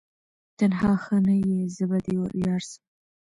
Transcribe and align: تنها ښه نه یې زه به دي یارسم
تنها 0.59 0.91
ښه 1.03 1.17
نه 1.27 1.35
یې 1.47 1.59
زه 1.75 1.83
به 1.89 1.97
دي 2.05 2.15
یارسم 2.43 2.81